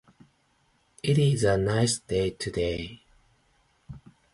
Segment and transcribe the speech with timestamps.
[1.03, 3.01] It is a nice day today.